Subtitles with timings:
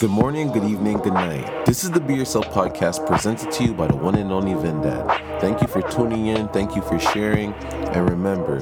[0.00, 1.66] Good morning, good evening, good night.
[1.66, 5.40] This is the Be Yourself podcast presented to you by the one and only Vindad.
[5.40, 8.60] Thank you for tuning in, thank you for sharing, and remember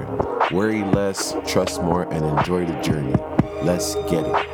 [0.50, 3.14] worry less, trust more, and enjoy the journey.
[3.62, 4.46] Let's get it.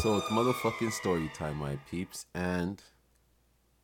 [0.00, 2.82] So it's motherfucking story time, my peeps, and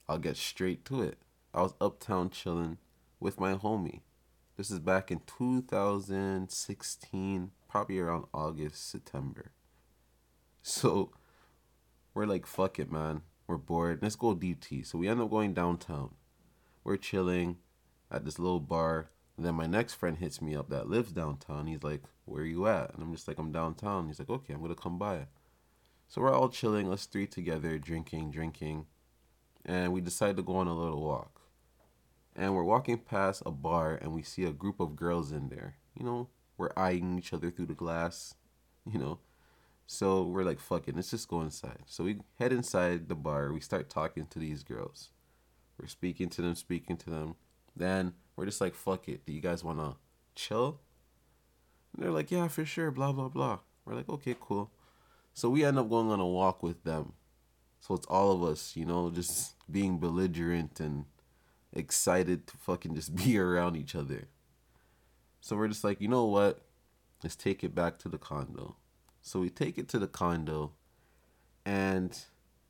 [0.09, 1.19] I'll get straight to it.
[1.55, 2.79] I was uptown chilling
[3.21, 4.01] with my homie.
[4.57, 9.53] This is back in 2016, probably around August, September.
[10.63, 11.13] So
[12.15, 13.23] we're like, fuck it, man.
[13.47, 14.01] We're bored.
[14.03, 14.87] Let's go DT.
[14.87, 16.15] So we end up going downtown.
[16.85, 17.57] We're chilling
[18.11, 19.11] at this little bar.
[19.37, 21.67] And then my next friend hits me up that lives downtown.
[21.67, 22.93] He's like, Where are you at?
[22.93, 24.09] And I'm just like, I'm downtown.
[24.09, 25.27] He's like, Okay, I'm going to come by.
[26.09, 28.87] So we're all chilling, us three together, drinking, drinking.
[29.65, 31.41] And we decide to go on a little walk.
[32.35, 35.77] And we're walking past a bar and we see a group of girls in there.
[35.99, 38.35] You know, we're eyeing each other through the glass,
[38.91, 39.19] you know,
[39.91, 41.79] so we're like, fuck it, let's just go inside.
[41.87, 43.55] So we head inside the bar.
[43.55, 45.09] We start talking to these girls.
[45.81, 47.37] We're speaking to them, speaking to them.
[47.75, 49.25] Then we're just like, fuck it.
[49.25, 49.97] Do you guys want to
[50.35, 50.81] chill?
[51.95, 53.61] And they're like, yeah, for sure, blah, blah, blah.
[53.87, 54.71] We're like, okay, cool.
[55.33, 57.15] So we end up going on a walk with them.
[57.81, 61.07] So it's all of us, you know, just being belligerent and
[61.73, 64.29] excited to fucking just be around each other.
[65.41, 66.61] So we're just like, you know what?
[67.23, 68.77] Let's take it back to the condo.
[69.23, 70.73] So we take it to the condo,
[71.65, 72.19] and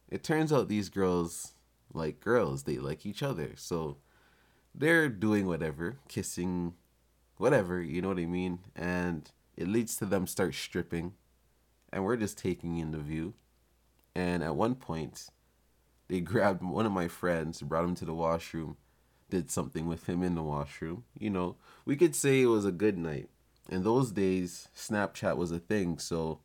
[0.09, 1.53] it turns out these girls
[1.93, 2.65] like girls.
[2.65, 3.53] They like each other.
[3.57, 3.99] So
[4.75, 6.75] they're doing whatever, kissing,
[7.37, 8.61] whatever, you know what I mean?
[8.77, 11.15] And it leads to them start stripping,
[11.93, 13.35] and we're just taking in the view.
[14.15, 15.29] And at one point,
[16.09, 18.77] they grabbed one of my friends, brought him to the washroom,
[19.31, 21.05] did something with him in the washroom.
[21.19, 23.29] You know, we could say it was a good night.
[23.69, 26.41] In those days, Snapchat was a thing, so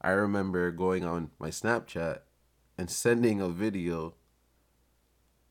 [0.00, 2.20] I remember going on my Snapchat
[2.78, 4.14] and sending a video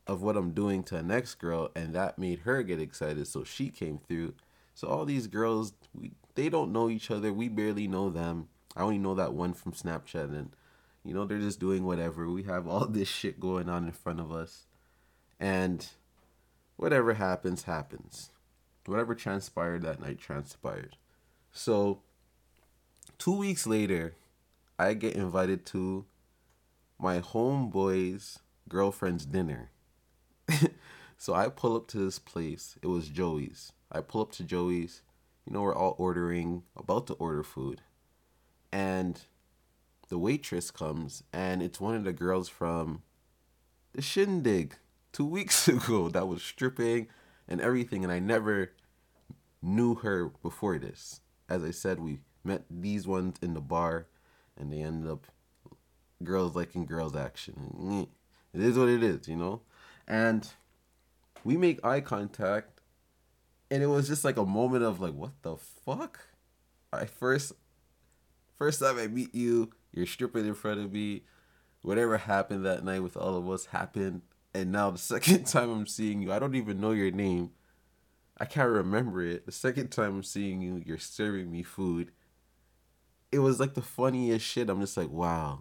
[0.08, 3.28] of what I'm doing to a next girl, and that made her get excited.
[3.28, 4.34] So she came through.
[4.74, 7.32] So all these girls, we, they don't know each other.
[7.32, 8.48] We barely know them.
[8.76, 10.56] I only know that one from Snapchat, and
[11.06, 12.28] you know they're just doing whatever.
[12.30, 14.66] We have all this shit going on in front of us,
[15.40, 15.88] and
[16.78, 18.32] whatever happens, happens.
[18.88, 20.98] Whatever transpired that night transpired.
[21.52, 22.02] So
[23.18, 24.16] two weeks later,
[24.80, 26.06] I get invited to
[26.98, 28.40] my homeboy's
[28.70, 29.70] girlfriend's dinner.
[31.18, 32.78] so I pull up to this place.
[32.82, 33.74] It was Joey's.
[33.92, 35.02] I pull up to Joey's.
[35.46, 37.82] You know, we're all ordering, about to order food.
[38.72, 39.20] And
[40.10, 43.02] the waitress comes, and it's one of the girls from
[43.94, 44.76] the shindig
[45.12, 47.08] two weeks ago that was stripping
[47.48, 48.04] and everything.
[48.04, 48.72] And I never
[49.62, 51.22] knew her before this.
[51.52, 54.08] As I said, we met these ones in the bar
[54.58, 55.28] and they ended up
[56.24, 58.08] girls liking girls action.
[58.54, 59.62] It is what it is, you know?
[60.08, 60.50] And
[61.44, 62.80] we make eye contact
[63.70, 66.20] and it was just like a moment of like what the fuck?
[66.94, 67.52] I first
[68.58, 71.24] first time I meet you, you're stripping in front of me.
[71.82, 74.22] Whatever happened that night with all of us happened.
[74.54, 77.52] And now the second time I'm seeing you, I don't even know your name.
[78.42, 79.46] I can't remember it.
[79.46, 82.12] The second time I'm seeing you, you're serving me food
[83.32, 84.70] it was like the funniest shit.
[84.70, 85.60] I'm just like, wow,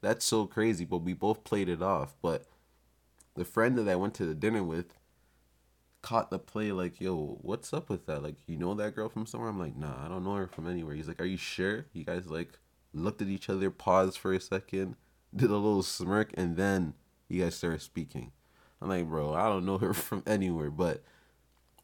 [0.00, 0.84] that's so crazy.
[0.84, 2.14] But we both played it off.
[2.22, 2.46] But
[3.34, 4.94] the friend that I went to the dinner with
[6.02, 8.22] caught the play like, yo, what's up with that?
[8.22, 9.50] Like, you know that girl from somewhere?
[9.50, 10.94] I'm like, nah, I don't know her from anywhere.
[10.94, 11.86] He's like, are you sure?
[11.92, 12.58] You guys like
[12.94, 14.96] looked at each other, paused for a second,
[15.36, 16.94] did a little smirk, and then
[17.28, 18.32] you guys started speaking.
[18.80, 21.02] I'm like, bro, I don't know her from anywhere, but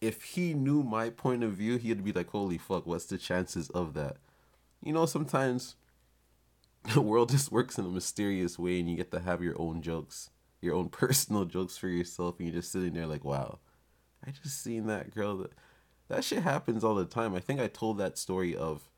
[0.00, 3.70] if he knew my point of view, he'd be like, holy fuck, what's the chances
[3.70, 4.18] of that?
[4.82, 5.76] you know, sometimes
[6.94, 9.82] the world just works in a mysterious way and you get to have your own
[9.82, 10.30] jokes,
[10.60, 13.58] your own personal jokes for yourself, and you're just sitting there like, wow,
[14.26, 15.38] I just seen that girl.
[15.38, 15.52] That,
[16.08, 17.34] that shit happens all the time.
[17.34, 18.88] I think I told that story of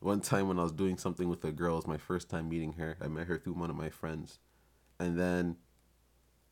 [0.00, 1.74] one time when I was doing something with a girl.
[1.74, 2.96] It was my first time meeting her.
[3.00, 4.40] I met her through one of my friends.
[4.98, 5.56] And then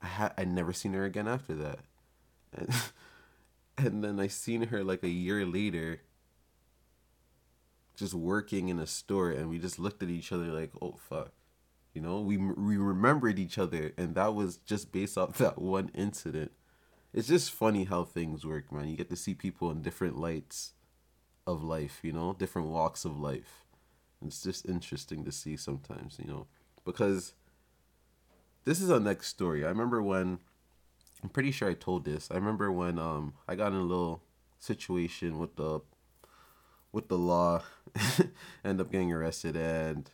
[0.01, 1.81] I had I never seen her again after that.
[2.57, 2.71] And,
[3.79, 6.03] and then I seen her like a year later
[7.97, 11.33] just working in a store and we just looked at each other like, oh fuck.
[11.95, 15.91] You know, we we remembered each other and that was just based off that one
[15.95, 16.53] incident.
[17.13, 18.89] It's just funny how things work, man.
[18.89, 20.75] You get to see people in different lights
[21.47, 23.65] of life, you know, different walks of life.
[24.25, 26.47] It's just interesting to see sometimes, you know,
[26.85, 27.33] because
[28.65, 29.65] this is our next story.
[29.65, 30.41] I remember when
[31.23, 32.31] I'm pretty sure I told this.
[32.31, 34.23] I remember when um I got in a little
[34.59, 35.81] situation with the
[36.93, 37.63] with the law,
[38.65, 40.11] end up getting arrested, and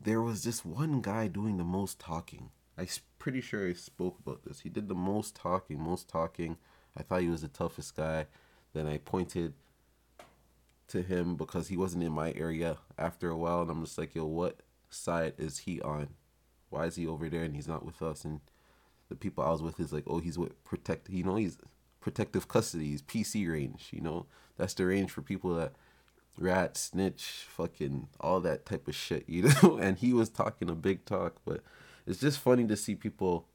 [0.00, 2.50] there was this one guy doing the most talking.
[2.78, 2.86] I'm
[3.18, 4.60] pretty sure I spoke about this.
[4.60, 6.56] He did the most talking, most talking.
[6.96, 8.26] I thought he was the toughest guy.
[8.72, 9.54] Then I pointed
[10.88, 14.14] to him because he wasn't in my area after a while, and I'm just like,
[14.14, 14.60] yo, what
[14.90, 16.08] side is he on?
[16.70, 18.24] Why is he over there and he's not with us?
[18.24, 18.40] And
[19.08, 21.08] the people I was with is like, oh, he's with protect.
[21.10, 21.58] You know, he's
[22.00, 22.86] protective custody.
[22.86, 23.88] He's PC range.
[23.92, 24.26] You know,
[24.56, 25.72] that's the range for people that
[26.38, 29.76] rat, snitch, fucking all that type of shit, you know?
[29.76, 31.62] And he was talking a big talk, but
[32.06, 33.46] it's just funny to see people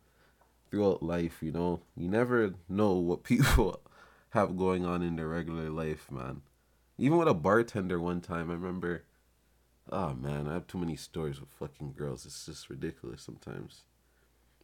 [0.70, 1.82] throughout life, you know?
[1.96, 3.82] You never know what people
[4.32, 6.42] have going on in their regular life, man.
[6.98, 9.04] Even with a bartender one time, I remember
[9.92, 12.26] oh man, I have too many stories with fucking girls.
[12.26, 13.84] It's just ridiculous sometimes.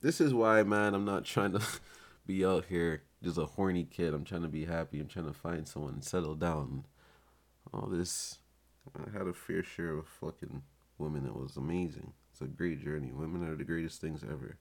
[0.04, 1.62] This is why, man, I'm not trying to
[2.28, 4.14] be out here just a horny kid.
[4.14, 5.00] I'm trying to be happy.
[5.00, 6.84] I'm trying to find someone and settle down
[7.74, 8.40] all this.
[8.94, 10.62] I had a fair share of fucking
[10.98, 11.26] women.
[11.26, 12.12] It was amazing.
[12.34, 13.14] It's a great journey.
[13.14, 14.58] Women are the greatest things ever.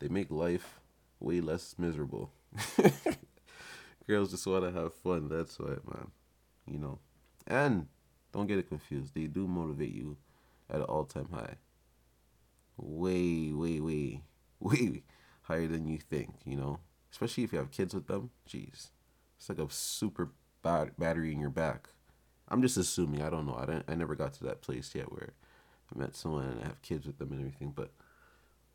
[0.00, 0.80] They make life
[1.20, 2.32] way less miserable.
[4.08, 5.28] Girls just want to have fun.
[5.28, 6.10] That's why, man.
[6.66, 6.98] You know.
[7.46, 7.86] And
[8.32, 9.14] don't get it confused.
[9.14, 10.16] They do motivate you
[10.68, 11.54] at an all time high.
[12.76, 14.22] Way, way, way,
[14.62, 15.02] way
[15.42, 16.80] higher than you think, you know?
[17.10, 18.30] Especially if you have kids with them.
[18.48, 18.90] Jeez.
[19.36, 20.30] It's like a super
[20.62, 21.88] bad battery in your back.
[22.48, 23.22] I'm just assuming.
[23.22, 23.56] I don't know.
[23.58, 23.84] I didn't.
[23.88, 25.32] I never got to that place yet where
[25.94, 27.72] I met someone and I have kids with them and everything.
[27.74, 27.90] But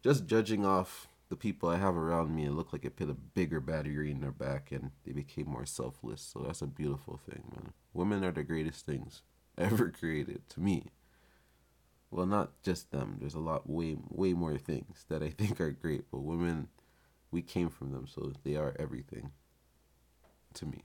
[0.03, 3.13] just judging off the people I have around me, it looked like it put a
[3.13, 6.21] bigger battery in their back and they became more selfless.
[6.21, 7.73] So that's a beautiful thing, man.
[7.93, 9.21] Women are the greatest things
[9.57, 10.91] ever created to me.
[12.09, 13.17] Well, not just them.
[13.19, 16.05] There's a lot, way, way more things that I think are great.
[16.11, 16.69] But women,
[17.31, 19.31] we came from them, so they are everything
[20.55, 20.83] to me.